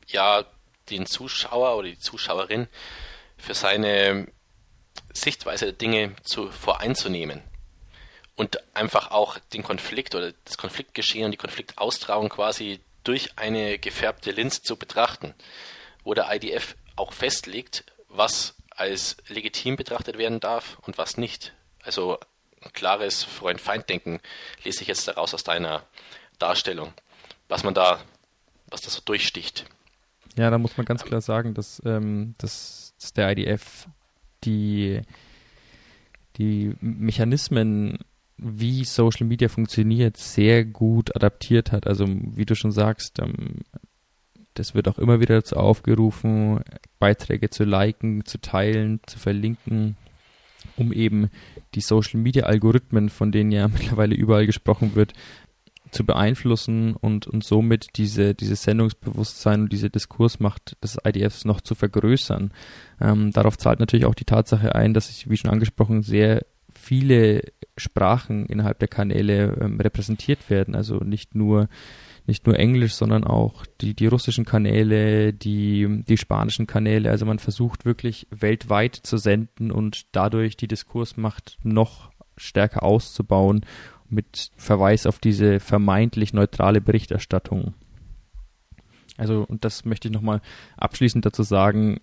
[0.07, 0.45] ja
[0.91, 2.69] den Zuschauer oder die Zuschauerin
[3.37, 4.29] für seine
[5.17, 7.43] Sichtweise der Dinge zu, voreinzunehmen
[8.37, 14.31] und einfach auch den Konflikt oder das Konfliktgeschehen und die Konfliktaustragung quasi durch eine gefärbte
[14.31, 15.35] Linse zu betrachten,
[16.05, 21.55] wo der IDF auch festlegt, was als legitim betrachtet werden darf und was nicht.
[21.83, 22.19] Also
[22.63, 24.21] ein klares Freund-Feind-Denken
[24.65, 25.85] lese ich jetzt daraus aus deiner
[26.39, 26.93] Darstellung,
[27.49, 28.01] was man da,
[28.69, 29.65] was das so durchsticht.
[30.37, 33.87] Ja, da muss man ganz klar sagen, dass, ähm, dass, dass der IDF
[34.47, 35.01] die,
[36.37, 37.99] die Mechanismen,
[38.39, 41.87] wie Social Media funktioniert, sehr gut adaptiert hat.
[41.87, 43.63] Also wie du schon sagst, ähm,
[44.55, 46.61] das wird auch immer wieder dazu aufgerufen,
[46.99, 49.97] Beiträge zu liken, zu teilen, zu verlinken,
[50.77, 51.31] um eben
[51.75, 55.13] die Social Media Algorithmen, von denen ja mittlerweile überall gesprochen wird,
[55.97, 61.75] zu beeinflussen und, und somit diese, dieses Sendungsbewusstsein und diese Diskursmacht des IDFs noch zu
[61.75, 62.53] vergrößern.
[63.01, 67.43] Ähm, darauf zahlt natürlich auch die Tatsache ein, dass sich, wie schon angesprochen, sehr viele
[67.77, 70.75] Sprachen innerhalb der Kanäle ähm, repräsentiert werden.
[70.75, 71.69] Also nicht nur
[72.29, 77.11] nicht nur Englisch, sondern auch die, die russischen Kanäle, die, die spanischen Kanäle.
[77.11, 83.65] Also man versucht wirklich weltweit zu senden und dadurch die Diskursmacht noch stärker auszubauen
[84.11, 87.75] mit Verweis auf diese vermeintlich neutrale Berichterstattung.
[89.17, 90.41] Also, und das möchte ich nochmal
[90.77, 92.01] abschließend dazu sagen,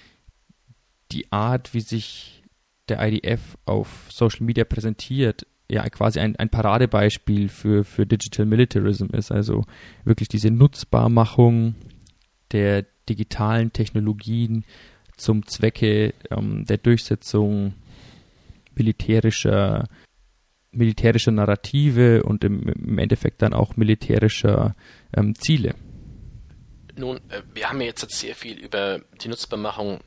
[1.11, 2.43] die Art, wie sich
[2.89, 9.07] der IDF auf Social Media präsentiert, ja quasi ein, ein Paradebeispiel für, für Digital Militarism
[9.13, 9.31] ist.
[9.31, 9.63] Also
[10.03, 11.75] wirklich diese Nutzbarmachung
[12.51, 14.65] der digitalen Technologien
[15.17, 17.73] zum Zwecke ähm, der Durchsetzung
[18.75, 19.87] militärischer
[20.73, 24.75] militärischer Narrative und im, im Endeffekt dann auch militärischer
[25.15, 25.75] ähm, Ziele.
[26.95, 30.01] Nun, äh, wir haben ja jetzt sehr viel über die Nutzbarmachung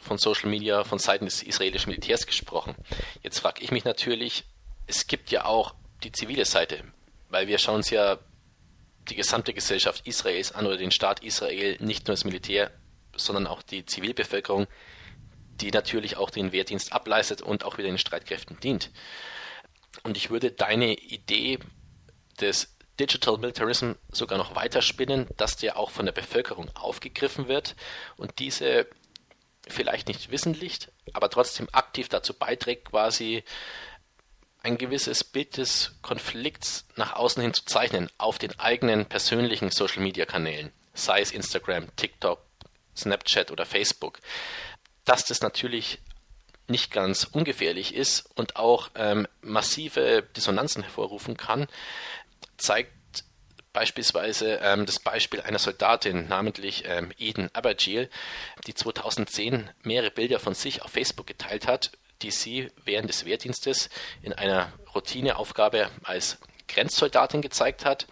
[0.00, 2.74] von Social Media von Seiten des israelischen Militärs gesprochen.
[3.22, 4.44] Jetzt frage ich mich natürlich,
[4.86, 6.82] es gibt ja auch die zivile Seite,
[7.28, 8.18] weil wir schauen uns ja
[9.08, 12.70] die gesamte Gesellschaft Israels an oder den Staat Israel, nicht nur das Militär,
[13.16, 14.66] sondern auch die Zivilbevölkerung,
[15.60, 18.90] die natürlich auch den Wehrdienst ableistet und auch wieder den Streitkräften dient.
[20.02, 21.58] Und ich würde deine Idee
[22.40, 27.74] des Digital Militarism sogar noch weiterspinnen, dass der auch von der Bevölkerung aufgegriffen wird
[28.16, 28.86] und diese
[29.66, 33.44] vielleicht nicht wissentlich, aber trotzdem aktiv dazu beiträgt, quasi
[34.62, 40.02] ein gewisses Bild des Konflikts nach außen hin zu zeichnen auf den eigenen persönlichen Social
[40.02, 42.44] Media Kanälen, sei es Instagram, TikTok,
[42.94, 44.18] Snapchat oder Facebook.
[45.04, 45.98] Dass das natürlich
[46.70, 51.66] nicht ganz ungefährlich ist und auch ähm, massive Dissonanzen hervorrufen kann,
[52.56, 52.92] zeigt
[53.72, 58.10] beispielsweise ähm, das Beispiel einer Soldatin, namentlich ähm, Eden Abergil,
[58.66, 63.88] die 2010 mehrere Bilder von sich auf Facebook geteilt hat, die sie während des Wehrdienstes
[64.22, 68.06] in einer Routineaufgabe als Grenzsoldatin gezeigt hat,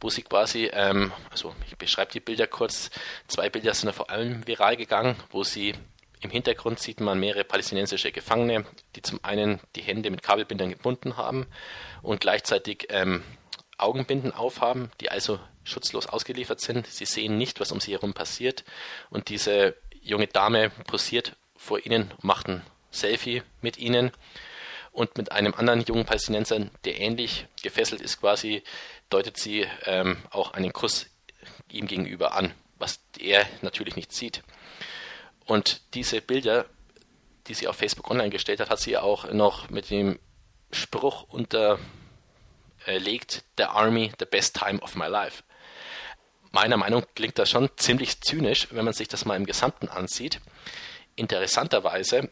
[0.00, 2.90] wo sie quasi, ähm, also ich beschreibe die Bilder kurz,
[3.28, 5.74] zwei Bilder sind vor allem viral gegangen, wo sie
[6.24, 8.64] im Hintergrund sieht man mehrere palästinensische Gefangene,
[8.96, 11.46] die zum einen die Hände mit Kabelbindern gebunden haben
[12.02, 13.22] und gleichzeitig ähm,
[13.76, 16.86] Augenbinden aufhaben, die also schutzlos ausgeliefert sind.
[16.86, 18.64] Sie sehen nicht, was um sie herum passiert.
[19.10, 24.10] Und diese junge Dame posiert vor ihnen, macht ein Selfie mit ihnen.
[24.90, 28.62] Und mit einem anderen jungen Palästinenser, der ähnlich gefesselt ist, quasi,
[29.10, 31.06] deutet sie ähm, auch einen Kuss
[31.70, 34.42] ihm gegenüber an, was er natürlich nicht sieht.
[35.46, 36.66] Und diese Bilder,
[37.46, 40.18] die sie auf Facebook online gestellt hat, hat sie auch noch mit dem
[40.70, 41.78] Spruch unterlegt,
[43.58, 45.42] The Army, the best time of my life.
[46.50, 49.88] Meiner Meinung nach klingt das schon ziemlich zynisch, wenn man sich das mal im Gesamten
[49.88, 50.40] ansieht.
[51.16, 52.30] Interessanterweise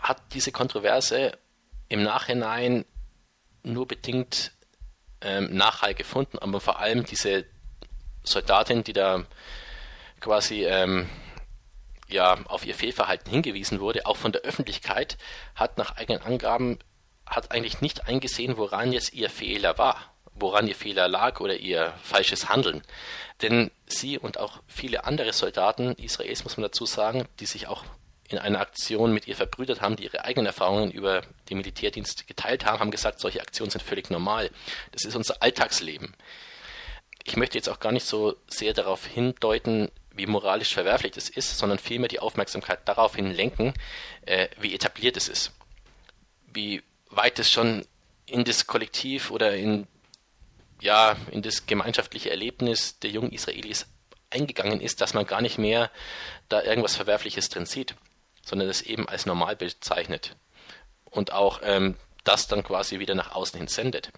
[0.00, 1.38] hat diese Kontroverse
[1.88, 2.84] im Nachhinein
[3.62, 4.52] nur bedingt
[5.20, 7.44] ähm, Nachhall gefunden, aber vor allem diese
[8.24, 9.24] Soldatin, die da
[10.20, 11.08] quasi ähm,
[12.12, 15.18] ja auf ihr Fehlverhalten hingewiesen wurde, auch von der Öffentlichkeit,
[15.54, 16.78] hat nach eigenen Angaben
[17.26, 21.94] hat eigentlich nicht eingesehen, woran jetzt ihr Fehler war, woran ihr Fehler lag oder ihr
[22.02, 22.82] falsches Handeln.
[23.40, 27.84] Denn sie und auch viele andere Soldaten Israels, muss man dazu sagen, die sich auch
[28.28, 32.64] in einer Aktion mit ihr verbrüdert haben, die ihre eigenen Erfahrungen über den Militärdienst geteilt
[32.64, 34.50] haben, haben gesagt, solche Aktionen sind völlig normal.
[34.92, 36.14] Das ist unser Alltagsleben.
[37.24, 41.58] Ich möchte jetzt auch gar nicht so sehr darauf hindeuten, wie moralisch verwerflich das ist,
[41.58, 43.74] sondern vielmehr die Aufmerksamkeit daraufhin lenken,
[44.26, 45.52] äh, wie etabliert es ist.
[46.52, 47.86] Wie weit es schon
[48.26, 49.86] in das Kollektiv oder in,
[50.80, 53.86] ja, in das gemeinschaftliche Erlebnis der jungen Israelis
[54.30, 55.90] eingegangen ist, dass man gar nicht mehr
[56.48, 57.94] da irgendwas Verwerfliches drin sieht,
[58.42, 60.36] sondern es eben als Normalbild zeichnet
[61.04, 64.10] und auch ähm, das dann quasi wieder nach außen hin sendet.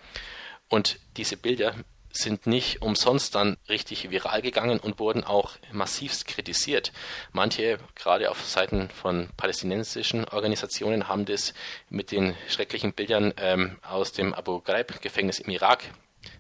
[0.68, 1.74] Und diese Bilder
[2.16, 6.92] sind nicht umsonst dann richtig viral gegangen und wurden auch massivst kritisiert.
[7.33, 11.55] Manche, gerade auf Seiten von palästinensischen Organisationen, haben das
[11.90, 15.85] mit den schrecklichen Bildern ähm, aus dem Abu Ghraib-Gefängnis im Irak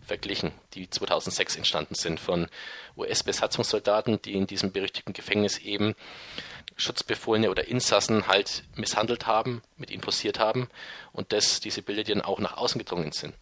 [0.06, 2.48] verglichen, die 2006 entstanden sind von
[2.96, 5.94] US-Besatzungssoldaten, die in diesem berüchtigten Gefängnis eben
[6.76, 10.68] Schutzbefohlene oder Insassen halt misshandelt haben, mit ihnen posiert haben
[11.12, 13.34] und das, diese Bilder, dann auch nach außen gedrungen sind.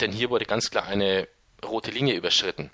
[0.00, 1.28] Denn hier wurde ganz klar eine
[1.64, 2.70] rote Linie überschritten.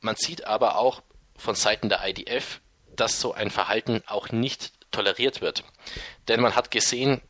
[0.00, 1.02] Man sieht aber auch
[1.36, 2.60] von Seiten der IDF,
[2.94, 5.64] dass so ein Verhalten auch nicht toleriert wird.
[6.28, 7.22] Denn man hat gesehen,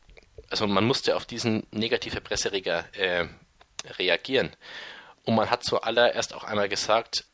[0.49, 3.27] also man musste auf diesen negative Pressereger äh,
[3.97, 4.55] reagieren.
[5.23, 7.25] Und man hat zuallererst auch einmal gesagt,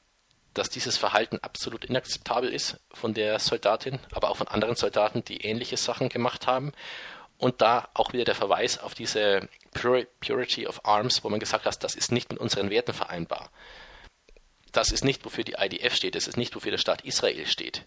[0.54, 5.42] dass dieses Verhalten absolut inakzeptabel ist von der Soldatin, aber auch von anderen Soldaten, die
[5.42, 6.74] ähnliche Sachen gemacht haben.
[7.38, 11.84] Und da auch wieder der Verweis auf diese Purity of Arms, wo man gesagt hat,
[11.84, 13.52] das ist nicht mit unseren Werten vereinbar.
[14.72, 17.86] Das ist nicht, wofür die IDF steht, das ist nicht, wofür der Staat Israel steht.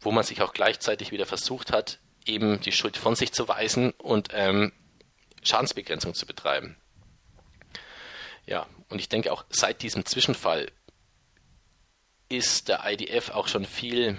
[0.00, 3.92] Wo man sich auch gleichzeitig wieder versucht hat, eben die Schuld von sich zu weisen
[3.92, 4.72] und ähm,
[5.42, 6.76] Schadensbegrenzung zu betreiben.
[8.46, 10.70] Ja, und ich denke auch seit diesem Zwischenfall
[12.28, 14.16] ist der IDF auch schon viel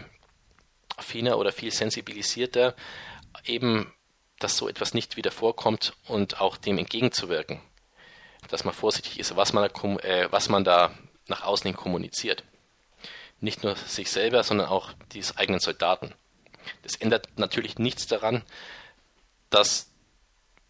[0.98, 2.76] affiner oder viel sensibilisierter,
[3.46, 3.92] eben
[4.44, 7.60] dass so etwas nicht wieder vorkommt und auch dem entgegenzuwirken.
[8.50, 10.92] Dass man vorsichtig ist, was man da, äh, was man da
[11.28, 12.44] nach außen hin kommuniziert.
[13.40, 16.14] Nicht nur sich selber, sondern auch die eigenen Soldaten.
[16.82, 18.44] Das ändert natürlich nichts daran,
[19.50, 19.90] dass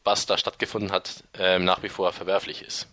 [0.03, 2.87] was da stattgefunden hat, äh, nach wie vor verwerflich ist.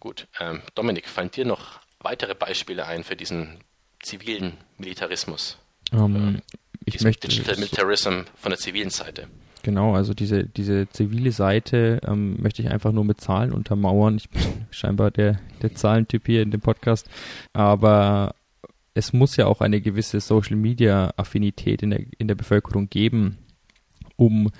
[0.00, 3.58] Gut, ähm, Dominik, fallen dir noch weitere Beispiele ein für diesen
[4.02, 5.56] zivilen Militarismus?
[5.90, 6.42] Um, ähm,
[6.84, 9.28] ich möchte Digital Militarism von der zivilen Seite.
[9.62, 14.16] Genau, also diese, diese zivile Seite ähm, möchte ich einfach nur mit Zahlen untermauern.
[14.16, 17.08] Ich bin scheinbar der, der Zahlentyp hier in dem Podcast.
[17.52, 18.34] Aber
[18.94, 23.38] es muss ja auch eine gewisse Social Media Affinität in der, in der Bevölkerung geben,
[24.16, 24.50] um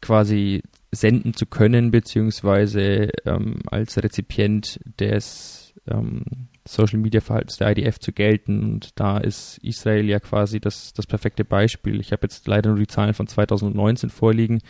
[0.00, 7.98] quasi senden zu können, beziehungsweise ähm, als Rezipient des ähm, Social Media Verhaltens der IDF
[7.98, 8.62] zu gelten.
[8.64, 12.00] Und da ist Israel ja quasi das, das perfekte Beispiel.
[12.00, 14.60] Ich habe jetzt leider nur die Zahlen von 2019 vorliegen,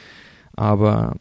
[0.55, 1.17] aber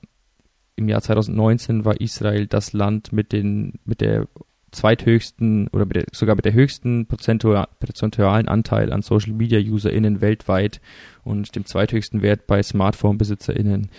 [0.75, 4.27] im Jahr 2019 war Israel das Land mit den, mit der
[4.71, 10.81] zweithöchsten oder mit der, sogar mit der höchsten prozentualen Anteil an Social Media UserInnen weltweit
[11.23, 13.89] und dem zweithöchsten Wert bei Smartphone-BesitzerInnen.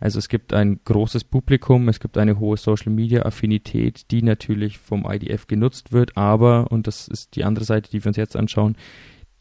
[0.00, 4.78] Also es gibt ein großes Publikum, es gibt eine hohe Social Media Affinität, die natürlich
[4.78, 8.34] vom IDF genutzt wird, aber, und das ist die andere Seite, die wir uns jetzt
[8.34, 8.76] anschauen,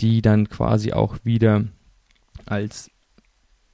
[0.02, 1.64] die dann quasi auch wieder
[2.46, 2.92] als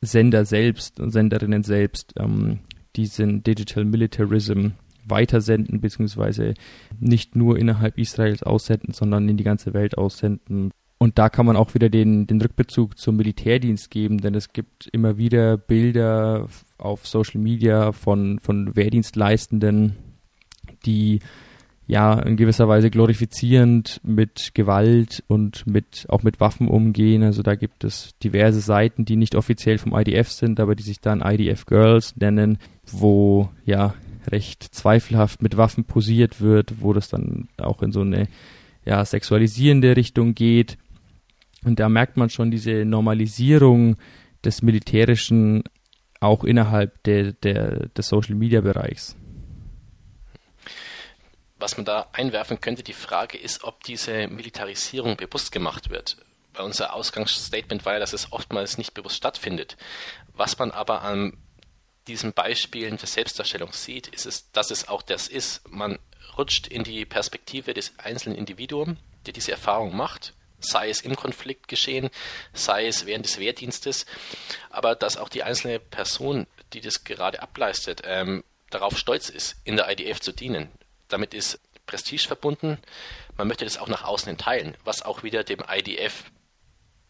[0.01, 2.59] Sender selbst und Senderinnen selbst ähm,
[2.95, 4.69] diesen Digital Militarism
[5.05, 6.53] weitersenden, beziehungsweise
[6.99, 10.71] nicht nur innerhalb Israels aussenden, sondern in die ganze Welt aussenden.
[10.97, 14.87] Und da kann man auch wieder den, den Rückbezug zum Militärdienst geben, denn es gibt
[14.93, 19.97] immer wieder Bilder auf Social Media von, von Wehrdienstleistenden,
[20.85, 21.19] die
[21.87, 27.23] ja in gewisser Weise glorifizierend mit Gewalt und mit auch mit Waffen umgehen.
[27.23, 30.99] Also da gibt es diverse Seiten, die nicht offiziell vom IDF sind, aber die sich
[30.99, 33.93] dann IDF Girls nennen, wo ja
[34.31, 38.27] recht zweifelhaft mit Waffen posiert wird, wo das dann auch in so eine
[38.85, 40.77] ja sexualisierende Richtung geht.
[41.65, 43.97] Und da merkt man schon diese Normalisierung
[44.43, 45.63] des Militärischen
[46.19, 49.15] auch innerhalb der, der, des Social Media Bereichs.
[51.57, 56.17] Was man da einwerfen könnte, die Frage ist, ob diese Militarisierung bewusst gemacht wird.
[56.53, 59.75] Bei unser Ausgangsstatement war ja, dass es oftmals nicht bewusst stattfindet.
[60.33, 61.35] Was man aber an
[62.07, 65.67] diesen Beispielen der Selbstdarstellung sieht, ist es, dass es auch das ist.
[65.67, 65.97] Man
[66.37, 71.67] rutscht in die Perspektive des einzelnen Individuums, der diese Erfahrung macht sei es im Konflikt
[71.67, 72.09] geschehen,
[72.53, 74.05] sei es während des Wehrdienstes,
[74.69, 79.75] aber dass auch die einzelne Person, die das gerade ableistet, ähm, darauf stolz ist, in
[79.75, 80.69] der IDF zu dienen.
[81.07, 82.79] Damit ist Prestige verbunden.
[83.37, 86.25] Man möchte das auch nach außen teilen, was auch wieder dem IDF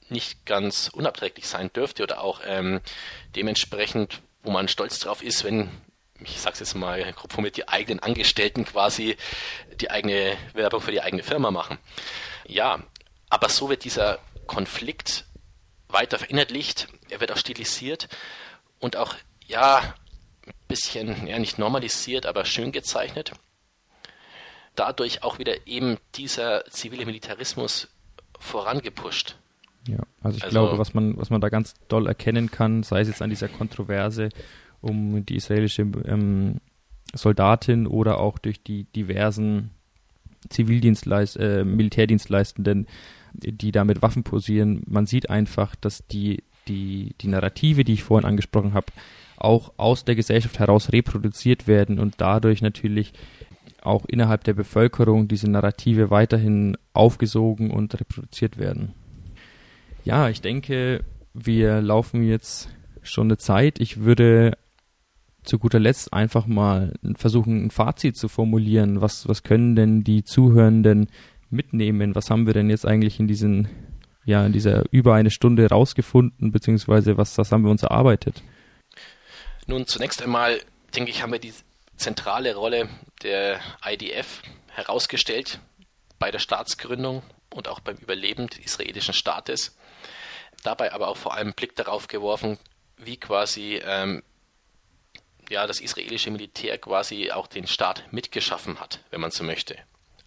[0.10, 2.82] nicht ganz unabträglich sein dürfte oder auch ähm,
[3.36, 5.70] dementsprechend, wo man stolz drauf ist, wenn
[6.22, 9.18] ich sag's jetzt mal grob formuliert, die eigenen Angestellten quasi
[9.82, 11.78] die eigene Werbung für die eigene Firma machen.
[12.48, 12.82] Ja,
[13.30, 15.26] aber so wird dieser Konflikt
[15.88, 18.08] weiter verinnerlicht, er wird auch stilisiert
[18.80, 19.16] und auch,
[19.48, 19.96] ja,
[20.46, 23.32] ein bisschen, ja, nicht normalisiert, aber schön gezeichnet.
[24.76, 27.88] Dadurch auch wieder eben dieser zivile Militarismus
[28.40, 29.38] vorangepusht.
[29.88, 33.02] Ja, also ich also, glaube, was man, was man da ganz doll erkennen kann, sei
[33.02, 34.30] es jetzt an dieser Kontroverse
[34.82, 36.60] um die israelische ähm,
[37.14, 39.72] Soldatin oder auch durch die diversen
[40.50, 42.88] Zivildienstleist, äh, Militärdienstleistenden,
[43.34, 44.84] die da mit Waffen posieren.
[44.88, 48.88] Man sieht einfach, dass die, die, die Narrative, die ich vorhin angesprochen habe,
[49.38, 53.14] auch aus der Gesellschaft heraus reproduziert werden und dadurch natürlich
[53.82, 58.94] auch innerhalb der Bevölkerung diese Narrative weiterhin aufgesogen und reproduziert werden.
[60.04, 61.04] Ja, ich denke,
[61.34, 62.70] wir laufen jetzt
[63.02, 63.80] schon eine Zeit.
[63.80, 64.58] Ich würde
[65.46, 69.02] zu guter Letzt einfach mal versuchen, ein Fazit zu formulieren.
[69.02, 71.08] Was, was können denn die Zuhörenden
[71.50, 72.16] mitnehmen?
[72.16, 73.68] Was haben wir denn jetzt eigentlich in diesen,
[74.26, 78.42] ja, in dieser über eine Stunde rausgefunden, beziehungsweise was, was haben wir uns erarbeitet?
[79.68, 80.60] Nun, zunächst einmal,
[80.96, 81.54] denke ich, haben wir die
[81.98, 82.90] zentrale Rolle
[83.24, 85.60] der IDF herausgestellt
[86.20, 89.78] bei der Staatsgründung und auch beim Überleben des israelischen Staates.
[90.64, 92.58] Dabei aber auch vor allem Blick darauf geworfen,
[92.98, 94.24] wie quasi ähm,
[95.50, 99.78] ja, das israelische Militär quasi auch den Staat mitgeschaffen hat, wenn man so möchte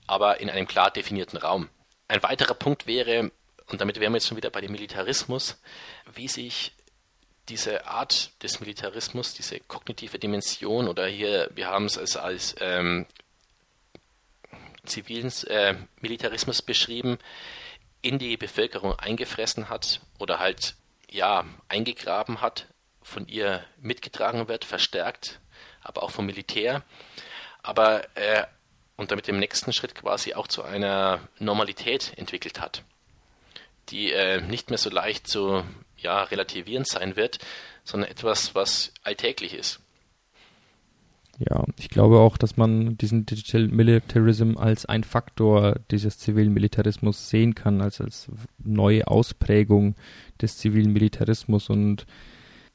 [0.08, 1.68] aber in einem klar definierten Raum.
[2.08, 3.30] Ein weiterer Punkt wäre,
[3.66, 5.60] und damit wären wir jetzt schon wieder bei dem Militarismus,
[6.12, 6.72] wie sich
[7.48, 13.06] diese Art des Militarismus, diese kognitive Dimension oder hier, wir haben es als, als ähm,
[14.84, 17.18] zivilen äh, Militarismus beschrieben,
[18.00, 20.74] in die Bevölkerung eingefressen hat oder halt
[21.10, 22.66] ja eingegraben hat,
[23.08, 25.40] von ihr mitgetragen wird, verstärkt,
[25.82, 26.82] aber auch vom Militär.
[27.62, 28.44] Aber äh,
[28.96, 32.82] und damit im nächsten Schritt quasi auch zu einer Normalität entwickelt hat,
[33.88, 35.64] die äh, nicht mehr so leicht zu
[35.96, 37.38] ja, relativieren sein wird,
[37.84, 39.80] sondern etwas, was alltäglich ist.
[41.38, 47.30] Ja, ich glaube auch, dass man diesen Digital Militarism als ein Faktor dieses zivilen Militarismus
[47.30, 48.28] sehen kann, als als
[48.58, 49.94] neue Ausprägung
[50.42, 52.06] des zivilen Militarismus und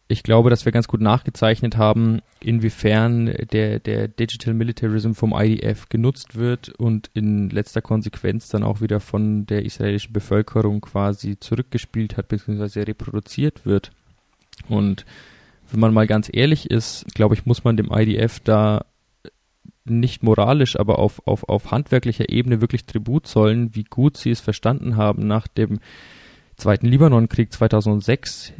[0.07, 5.89] ich glaube, dass wir ganz gut nachgezeichnet haben, inwiefern der, der Digital Militarism vom IDF
[5.89, 12.17] genutzt wird und in letzter Konsequenz dann auch wieder von der israelischen Bevölkerung quasi zurückgespielt
[12.17, 12.81] hat bzw.
[12.81, 13.91] reproduziert wird.
[14.67, 15.05] Und
[15.71, 18.85] wenn man mal ganz ehrlich ist, glaube ich, muss man dem IDF da
[19.85, 24.41] nicht moralisch, aber auf, auf, auf handwerklicher Ebene wirklich Tribut zollen, wie gut sie es
[24.41, 25.79] verstanden haben, nach dem
[26.55, 28.53] Zweiten Libanonkrieg 2006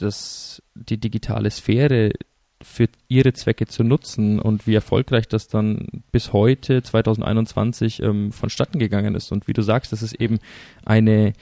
[0.00, 2.12] das, die digitale Sphäre
[2.60, 8.78] für ihre Zwecke zu nutzen und wie erfolgreich das dann bis heute 2021 ähm, vonstatten
[8.78, 9.30] gegangen ist.
[9.30, 10.38] Und wie du sagst, das ist eben
[10.84, 11.34] eine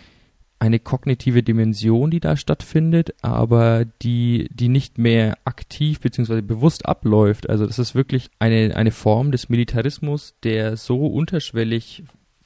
[0.59, 6.41] eine kognitive Dimension, die da stattfindet, aber die, die nicht mehr aktiv bzw.
[6.41, 7.51] bewusst abläuft.
[7.51, 12.05] Also das ist wirklich eine, eine Form des Militarismus, der so unterschwellig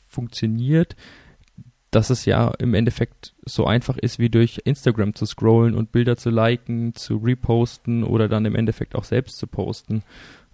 [0.08, 0.96] funktioniert,
[1.90, 6.16] dass es ja im Endeffekt so einfach ist, wie durch Instagram zu scrollen und Bilder
[6.16, 10.02] zu liken, zu reposten oder dann im Endeffekt auch selbst zu posten.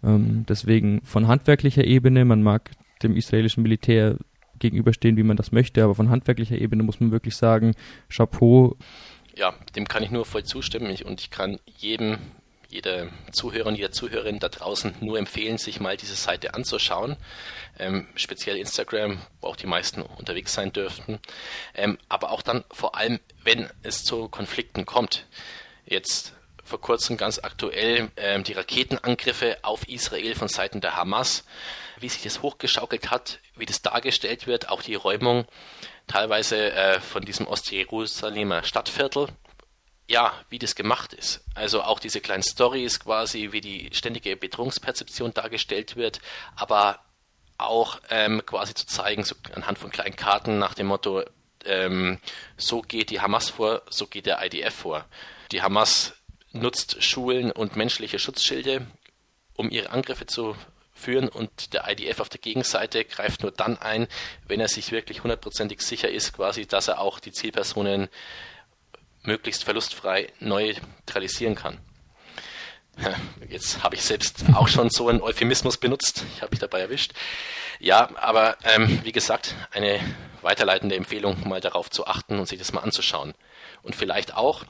[0.03, 2.71] Ähm, deswegen von handwerklicher Ebene, man mag
[3.03, 4.17] dem israelischen Militär
[4.59, 7.75] gegenüberstehen, wie man das möchte, aber von handwerklicher Ebene muss man wirklich sagen,
[8.09, 8.77] Chapeau.
[9.35, 12.17] Ja, dem kann ich nur voll zustimmen ich, und ich kann jedem
[12.69, 17.17] jeder Zuhörer und jeder Zuhörerin da draußen nur empfehlen, sich mal diese Seite anzuschauen.
[17.79, 21.21] Ähm, speziell Instagram, wo auch die meisten unterwegs sein dürften.
[21.75, 25.27] Ähm, aber auch dann vor allem, wenn es zu Konflikten kommt.
[25.85, 26.33] Jetzt
[26.65, 31.45] vor kurzem ganz aktuell ähm, die Raketenangriffe auf Israel von Seiten der Hamas,
[32.01, 35.47] wie sich das hochgeschaukelt hat, wie das dargestellt wird, auch die Räumung
[36.09, 39.29] teilweise äh, von diesem Ostjerusalemer Stadtviertel
[40.09, 41.43] ja, wie das gemacht ist.
[41.55, 46.21] Also auch diese kleinen Stories quasi, wie die ständige Bedrohungsperzeption dargestellt wird,
[46.55, 47.01] aber
[47.59, 51.25] auch ähm, quasi zu zeigen, so anhand von kleinen Karten nach dem Motto,
[51.65, 52.19] ähm,
[52.57, 55.05] so geht die Hamas vor, so geht der IDF vor.
[55.53, 56.15] Die Hamas
[56.53, 58.87] nutzt Schulen und menschliche Schutzschilde,
[59.55, 60.57] um ihre Angriffe zu
[60.93, 64.07] führen und der IDF auf der Gegenseite greift nur dann ein,
[64.47, 68.09] wenn er sich wirklich hundertprozentig sicher ist, quasi, dass er auch die Zielpersonen
[69.27, 71.79] möglichst verlustfrei neutralisieren kann.
[73.49, 76.25] Jetzt habe ich selbst auch schon so einen Euphemismus benutzt.
[76.35, 77.13] Ich habe mich dabei erwischt.
[77.79, 80.01] Ja, aber ähm, wie gesagt, eine
[80.41, 83.35] weiterleitende Empfehlung, mal darauf zu achten und sich das mal anzuschauen.
[83.83, 84.65] Und vielleicht auch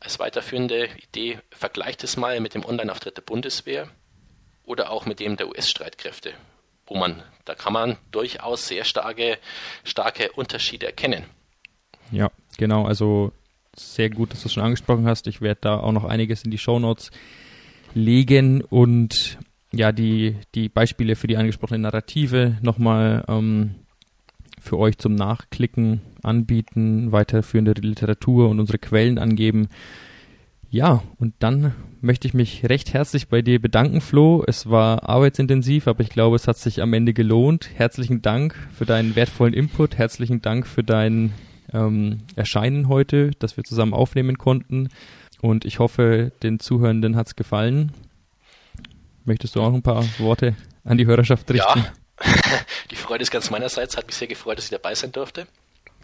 [0.00, 3.88] als weiterführende Idee, vergleicht es mal mit dem Online-Auftritt der Bundeswehr
[4.64, 6.34] oder auch mit dem der US-Streitkräfte,
[6.86, 9.38] wo man, da kann man durchaus sehr starke,
[9.84, 11.24] starke Unterschiede erkennen.
[12.10, 12.86] Ja, genau.
[12.86, 13.32] Also
[13.78, 15.26] sehr gut, dass du es schon angesprochen hast.
[15.26, 17.10] Ich werde da auch noch einiges in die Show Notes
[17.94, 19.38] legen und
[19.72, 23.74] ja, die, die Beispiele für die angesprochene Narrative nochmal ähm,
[24.60, 29.68] für euch zum Nachklicken anbieten, weiterführende Literatur und unsere Quellen angeben.
[30.70, 34.44] Ja, und dann möchte ich mich recht herzlich bei dir bedanken, Flo.
[34.46, 37.70] Es war arbeitsintensiv, aber ich glaube, es hat sich am Ende gelohnt.
[37.74, 39.96] Herzlichen Dank für deinen wertvollen Input.
[39.96, 41.32] Herzlichen Dank für deinen
[41.72, 44.88] ähm, erscheinen heute, dass wir zusammen aufnehmen konnten.
[45.40, 47.92] Und ich hoffe, den Zuhörenden hat es gefallen.
[49.24, 51.78] Möchtest du auch ein paar Worte an die Hörerschaft richten?
[51.78, 51.92] Ja,
[52.90, 53.96] die Freude ist ganz meinerseits.
[53.96, 55.46] Hat mich sehr gefreut, dass ich dabei sein durfte.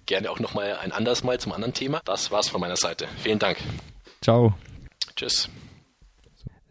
[0.07, 2.01] Gerne auch nochmal ein anderes Mal zum anderen Thema.
[2.05, 3.09] Das war's von meiner Seite.
[3.19, 3.57] Vielen Dank.
[4.21, 4.55] Ciao.
[5.17, 5.49] Tschüss.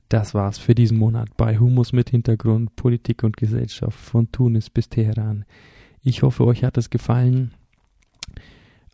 [0.09, 4.87] Das war's für diesen Monat bei Humus mit Hintergrund Politik und Gesellschaft von Tunis bis
[4.87, 5.45] Teheran.
[6.03, 7.55] Ich hoffe, euch hat es gefallen.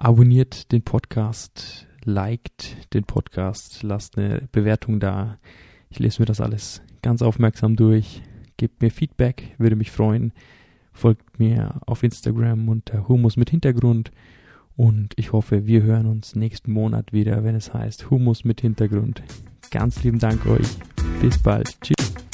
[0.02, 5.38] Abonniert den Podcast, liked den Podcast, lasst eine Bewertung da.
[5.90, 8.22] Ich lese mir das alles ganz aufmerksam durch.
[8.56, 10.32] Gebt mir Feedback, würde mich freuen.
[10.94, 14.12] Folgt mir auf Instagram unter Humus mit Hintergrund.
[14.78, 19.22] Und ich hoffe, wir hören uns nächsten Monat wieder, wenn es heißt Humus mit Hintergrund.
[19.70, 20.78] Ganz lieben Dank euch.
[21.20, 21.78] Bis bald.
[21.82, 22.29] Tschüss.